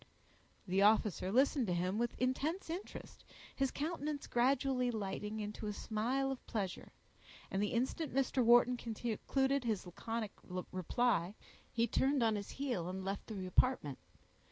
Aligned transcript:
The 0.65 0.81
officer 0.81 1.31
listened 1.31 1.67
to 1.67 1.75
him 1.75 1.99
with 1.99 2.19
intense 2.19 2.71
interest, 2.71 3.23
his 3.55 3.69
countenance 3.69 4.25
gradually 4.25 4.89
lighting 4.89 5.39
into 5.39 5.67
a 5.67 5.73
smile 5.73 6.31
of 6.31 6.43
pleasure, 6.47 6.91
and 7.51 7.61
the 7.61 7.67
instant 7.73 8.11
Mr. 8.11 8.43
Wharton 8.43 8.77
concluded 8.77 9.63
his 9.63 9.85
laconic 9.85 10.31
reply 10.71 11.35
he 11.71 11.85
turned 11.85 12.23
on 12.23 12.35
his 12.35 12.49
heel 12.49 12.89
and 12.89 13.05
left 13.05 13.27
the 13.27 13.45
apartment. 13.45 13.99